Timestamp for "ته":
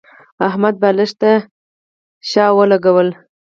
1.21-1.31